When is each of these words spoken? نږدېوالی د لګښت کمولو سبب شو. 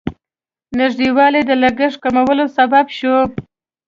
نږدېوالی 0.79 1.41
د 1.49 1.51
لګښت 1.63 1.97
کمولو 2.03 2.45
سبب 2.57 2.85
شو. 2.97 3.15